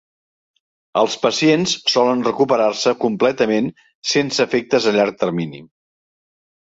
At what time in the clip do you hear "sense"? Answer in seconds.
4.15-4.43